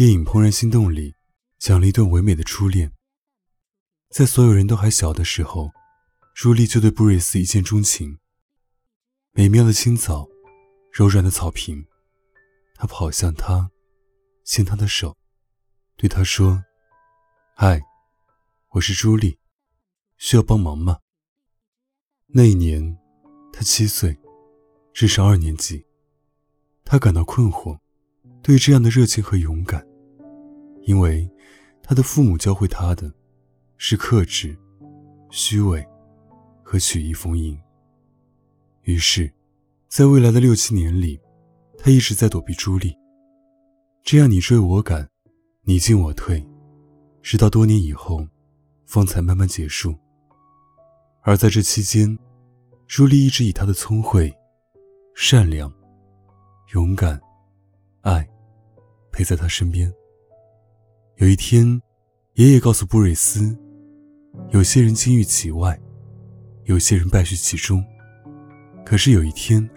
[0.00, 1.14] 电影《怦然心动》里
[1.58, 2.90] 讲了一段唯美的初恋。
[4.08, 5.72] 在所有人都还小的时候，
[6.34, 8.18] 朱莉就对布瑞斯一见钟情。
[9.32, 10.26] 美妙的清早，
[10.90, 11.84] 柔软的草坪，
[12.76, 13.70] 她跑向他，
[14.42, 15.18] 牵他的手，
[15.98, 16.64] 对他说
[17.54, 17.82] ：“嗨。”
[18.72, 19.38] 我是朱莉，
[20.16, 21.00] 需要帮忙吗？
[22.28, 22.96] 那一年，
[23.52, 24.18] 他七岁，
[24.94, 25.84] 只是二年级。
[26.86, 27.78] 他感到困惑，
[28.42, 29.86] 对这样的热情和勇敢，
[30.90, 31.30] 因为
[31.84, 33.08] 他的父母教会他的，
[33.76, 34.58] 是克制、
[35.30, 35.86] 虚伪
[36.64, 37.56] 和曲意逢迎。
[38.82, 39.32] 于是，
[39.86, 41.20] 在未来的六七年里，
[41.78, 42.92] 他一直在躲避朱莉。
[44.02, 45.08] 这样你追我赶，
[45.62, 46.44] 你进我退，
[47.22, 48.26] 直到多年以后。
[48.84, 49.94] 方才慢慢结束。
[51.22, 52.18] 而在这期间，
[52.88, 54.36] 朱莉一直以她的聪慧、
[55.14, 55.72] 善良、
[56.74, 57.20] 勇敢、
[58.00, 58.28] 爱，
[59.12, 59.94] 陪在他身边。
[61.20, 61.78] 有一天，
[62.36, 63.54] 爷爷告诉布瑞斯，
[64.52, 65.78] 有些人金玉其外，
[66.64, 67.84] 有些人败絮其中。
[68.86, 69.68] 可是有一天，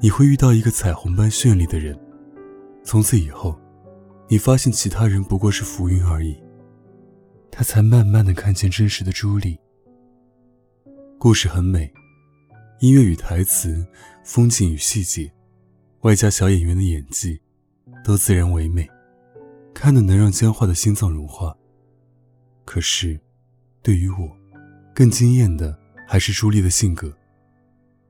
[0.00, 1.94] 你会遇到一个彩虹般绚丽的人，
[2.82, 3.60] 从此以后，
[4.28, 6.34] 你发现其他人不过是浮云而已。
[7.50, 9.58] 他才慢慢的看见真实的朱莉。
[11.18, 11.92] 故事很美，
[12.80, 13.86] 音乐与台词，
[14.24, 15.30] 风景与细节，
[16.00, 17.38] 外加小演员的演技，
[18.02, 18.88] 都自然唯美，
[19.78, 21.56] 看的能让僵化的心脏融化。
[22.64, 23.18] 可是，
[23.80, 24.36] 对于我，
[24.92, 27.16] 更惊艳的还是朱莉的性格。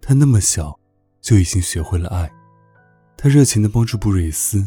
[0.00, 0.80] 她那么小，
[1.20, 2.32] 就已经学会了爱。
[3.18, 4.66] 她热情的帮助布瑞斯，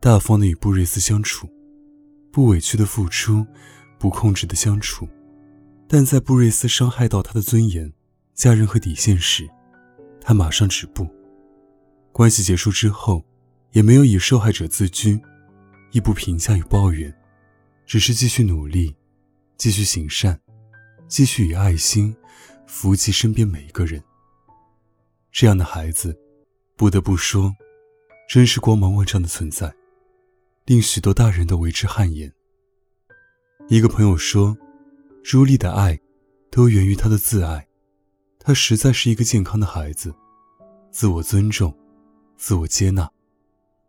[0.00, 1.46] 大方的与布瑞斯相处，
[2.32, 3.46] 不委屈的付出。
[3.98, 5.06] 不控制的相处，
[5.86, 7.92] 但在布瑞斯伤害到他的尊严、
[8.34, 9.48] 家人和底线时，
[10.20, 11.06] 他马上止步。
[12.10, 13.24] 关系结束之后，
[13.70, 15.20] 也没有以受害者自居，
[15.92, 17.14] 亦不评价与抱怨，
[17.84, 18.96] 只是继续努力，
[19.58, 20.40] 继续行善，
[21.06, 22.16] 继续以爱心
[22.66, 24.02] 扶及身边每一个人。
[25.30, 26.18] 这样的孩子，
[26.76, 27.54] 不得不说，
[28.26, 29.72] 真是光芒万丈的存在，
[30.64, 32.32] 令许多大人都为之汗颜。
[33.68, 34.56] 一个朋友说
[35.22, 36.00] ：“朱莉的爱，
[36.50, 37.68] 都源于她的自爱。
[38.38, 40.14] 她实在是一个健康的孩子，
[40.90, 41.76] 自我尊重，
[42.36, 43.08] 自我接纳，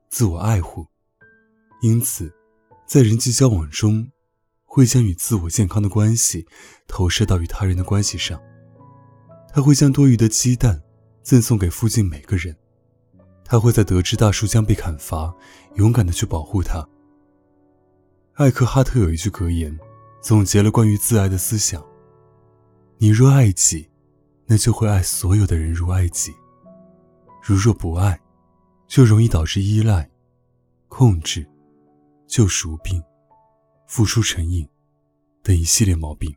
[0.10, 0.86] 自我爱护。
[1.84, 2.34] 因此，
[2.88, 4.10] 在人际交往中，
[4.64, 6.48] 会将与自我健康的关系
[6.88, 8.42] 投射到与他人的关系上。
[9.54, 10.82] 他会将多余的鸡蛋
[11.24, 12.56] 赠送给附近每个人。
[13.44, 15.36] 他会在得知大树将被砍伐，
[15.76, 16.88] 勇敢的去保护它。”
[18.36, 19.78] 艾克哈特有一句格言，
[20.22, 21.86] 总结了关于自爱的思想：
[22.98, 23.90] 你若爱己，
[24.46, 26.32] 那就会爱所有的人如爱己；
[27.44, 28.18] 如若不爱，
[28.88, 30.10] 就容易导致依赖、
[30.88, 31.46] 控制、
[32.34, 33.00] 救赎病、
[33.86, 34.68] 付出成瘾
[35.44, 36.36] 等一系列毛病。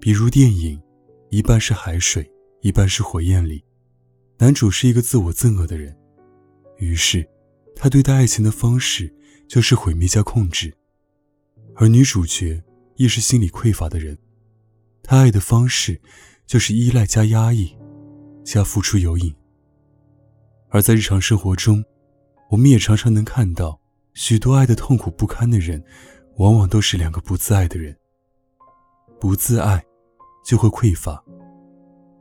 [0.00, 0.76] 比如电影
[1.30, 2.28] 《一半是海水，
[2.60, 3.64] 一半是火焰》里，
[4.36, 5.96] 男主是一个自我憎恶的人，
[6.78, 7.24] 于是
[7.76, 9.14] 他对待爱情的方式。
[9.46, 10.74] 就是毁灭加控制，
[11.76, 12.60] 而女主角
[12.96, 14.18] 亦是心理匮乏的人，
[15.02, 16.00] 她爱的方式
[16.46, 17.76] 就是依赖加压抑，
[18.42, 19.32] 加付出有瘾。
[20.70, 21.84] 而在日常生活中，
[22.50, 23.78] 我们也常常能看到
[24.14, 25.84] 许多爱的痛苦不堪的人，
[26.36, 27.94] 往往都是两个不自爱的人。
[29.20, 29.84] 不自爱，
[30.44, 31.22] 就会匮乏，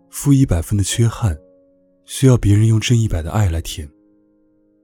[0.10, 1.38] 负一百分的缺憾，
[2.06, 3.90] 需要别人用正一百的爱来填，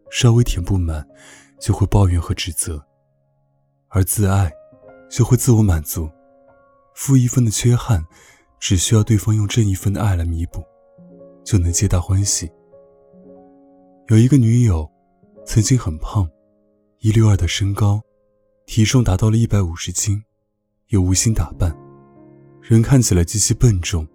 [0.10, 1.06] 稍微填不满。
[1.60, 2.82] 就会抱怨和指责，
[3.90, 4.50] 而自爱
[5.12, 6.10] 就会自我满足，
[6.96, 8.02] 负一分的缺憾，
[8.62, 10.64] 只需要对方用正一分的爱来弥补，
[11.44, 12.50] 就能皆大欢喜。
[14.08, 14.90] 有一个女友，
[15.46, 16.26] 曾经很胖，
[17.02, 18.02] 一六二的身高，
[18.66, 20.22] 体重达到了一百五十斤，
[20.90, 21.74] 又无心打扮，
[22.62, 24.06] 人看起来极其笨重，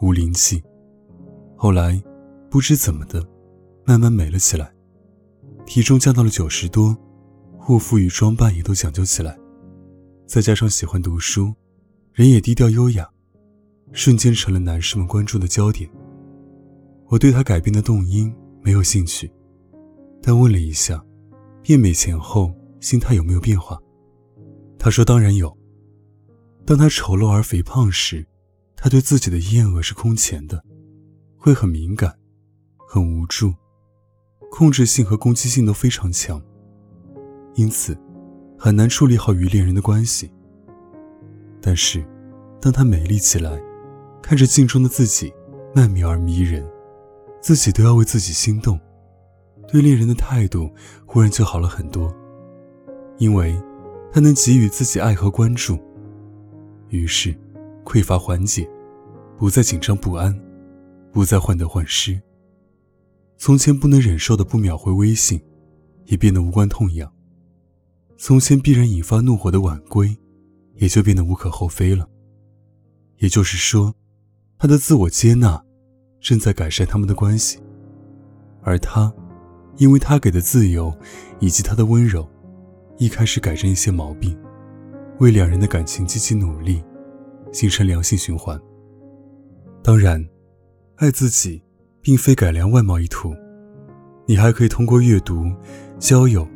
[0.00, 0.62] 无灵气。
[1.56, 1.98] 后来，
[2.50, 3.26] 不知怎么的，
[3.86, 4.70] 慢慢美了起来。
[5.64, 6.94] 体重降到了九十多，
[7.56, 9.38] 护肤与装扮也都讲究起来，
[10.26, 11.54] 再加上喜欢读书，
[12.12, 13.08] 人也低调优雅，
[13.92, 15.88] 瞬间成了男士们关注的焦点。
[17.06, 18.30] 我对他改变的动因
[18.60, 19.32] 没有兴趣，
[20.20, 21.02] 但问了一下，
[21.64, 23.80] 变美前后心态有没有变化？
[24.78, 25.56] 他说当然有。
[26.66, 28.26] 当他丑陋而肥胖时，
[28.76, 30.62] 他对自己的厌恶是空前的，
[31.38, 32.14] 会很敏感，
[32.86, 33.54] 很无助，
[34.50, 36.38] 控制性和攻击性都非常强，
[37.54, 37.98] 因此
[38.58, 40.30] 很难处理好与恋人的关系。
[41.62, 42.06] 但是，
[42.60, 43.58] 当他美丽起来，
[44.22, 45.32] 看着镜中的自己，
[45.74, 46.62] 曼妙而迷人。
[47.40, 48.78] 自己都要为自己心动，
[49.66, 50.70] 对恋人的态度
[51.04, 52.14] 忽然就好了很多，
[53.18, 53.60] 因为
[54.12, 55.78] 他能给予自己爱和关注，
[56.88, 57.34] 于是
[57.84, 58.68] 匮乏缓解，
[59.36, 60.38] 不再紧张不安，
[61.12, 62.20] 不再患得患失。
[63.36, 65.40] 从前不能忍受的不秒回微信，
[66.06, 67.08] 也变得无关痛痒；
[68.16, 70.16] 从前必然引发怒火的晚归，
[70.76, 72.08] 也就变得无可厚非了。
[73.18, 73.94] 也就是说，
[74.58, 75.62] 他的自我接纳。
[76.20, 77.58] 正在改善他们的关系，
[78.62, 79.12] 而他，
[79.76, 80.92] 因为他给的自由
[81.40, 82.28] 以及他的温柔，
[82.98, 84.36] 一开始改正一些毛病，
[85.18, 86.82] 为两人的感情积极努力，
[87.52, 88.60] 形成良性循环。
[89.82, 90.24] 当然，
[90.96, 91.62] 爱自己
[92.00, 93.34] 并非改良外貌一途，
[94.26, 95.52] 你还可以通过阅读、
[95.98, 96.46] 交友、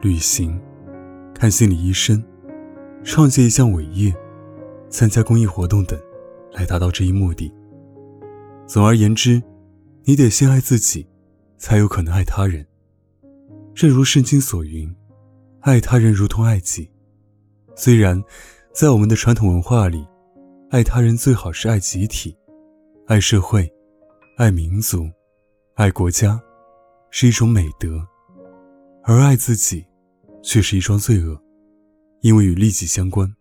[0.00, 0.58] 旅行、
[1.34, 2.22] 看心理医生、
[3.02, 4.14] 创建一项伟业、
[4.88, 5.98] 参加公益活动等，
[6.52, 7.52] 来达到这一目的。
[8.66, 9.42] 总而言之，
[10.04, 11.06] 你得先爱自己，
[11.64, 12.62] 才有可能爱他人。
[13.74, 14.94] 正如圣经所云
[15.64, 16.86] ：“爱他人如同爱己。”
[17.74, 18.22] 虽然，
[18.74, 20.06] 在我们的传统文化里，
[20.68, 22.36] 爱他人最好是爱集体、
[23.06, 23.66] 爱社会、
[24.36, 25.08] 爱民族、
[25.72, 26.38] 爱国家，
[27.10, 27.98] 是一种美德；
[29.02, 29.86] 而爱自己，
[30.42, 31.40] 却是一桩罪恶，
[32.20, 33.34] 因为与利己相关。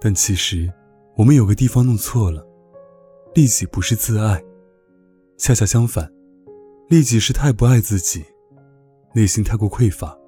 [0.00, 0.72] 但其实，
[1.16, 2.46] 我们有个地方弄错了。
[3.34, 4.40] 利己不是自爱，
[5.36, 6.08] 恰恰相反，
[6.88, 8.24] 利己是太不爱自己，
[9.14, 10.18] 内心太过匮乏，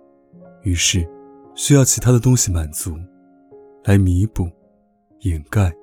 [0.62, 1.08] 于是
[1.54, 2.94] 需要其他的东西满足，
[3.84, 4.46] 来弥补、
[5.20, 5.74] 掩盖、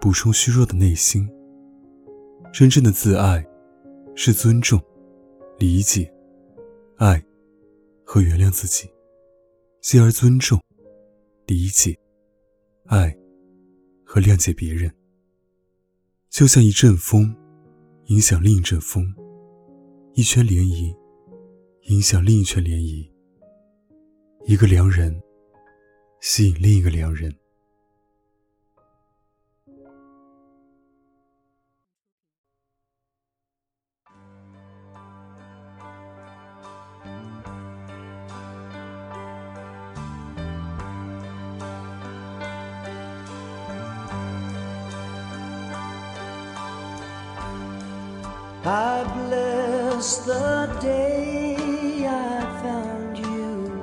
[0.00, 1.28] 补充虚弱的内心。
[2.52, 3.46] 真正的自爱，
[4.16, 4.80] 是尊重、
[5.56, 6.12] 理解、
[6.96, 7.22] 爱
[8.04, 8.90] 和原谅自己，
[9.80, 10.60] 继而尊重、
[11.46, 11.96] 理解、
[12.86, 13.16] 爱
[14.04, 14.92] 和谅解别人。
[16.28, 17.32] 就像一阵风，
[18.06, 19.04] 影响另一阵风；
[20.18, 20.96] 一圈涟漪，
[21.82, 23.08] 影响另一圈涟漪。
[24.46, 25.22] 一个良人，
[26.20, 27.32] 吸引另一个良人。
[48.64, 49.57] I bless
[49.98, 53.82] the day I found you.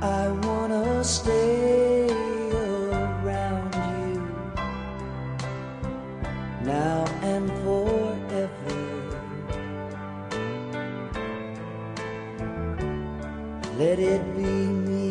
[0.00, 4.22] I wanna stay around you
[6.64, 8.74] now and forever.
[13.78, 14.52] Let it be
[14.88, 15.03] me.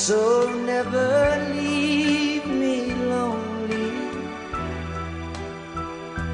[0.00, 1.12] So never
[1.52, 3.92] leave me lonely.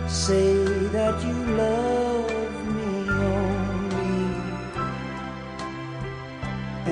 [0.06, 0.54] Say
[0.94, 4.22] that you love me only,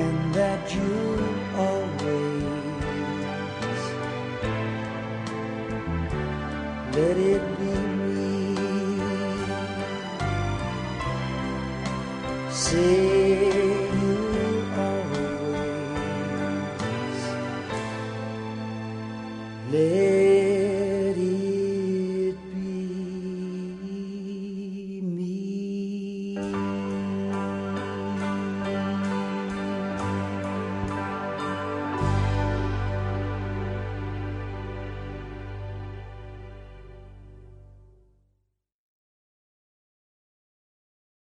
[0.02, 0.92] and that you
[1.56, 2.42] always
[6.96, 7.63] let it be.